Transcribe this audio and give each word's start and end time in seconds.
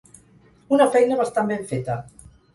Una 0.77 0.87
feina 0.95 1.19
bastant 1.21 1.53
ben 1.53 1.63
feta. 1.75 2.01